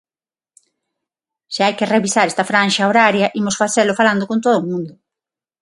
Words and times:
Se 1.53 1.61
hai 1.65 1.73
que 1.77 1.91
revisar 1.95 2.25
esta 2.27 2.47
franxa 2.51 2.87
horaria 2.89 3.31
imos 3.39 3.59
facelo 3.61 3.97
falando 3.99 4.23
con 4.29 4.39
todo 4.45 4.57
o 4.59 4.67
mundo. 4.69 4.93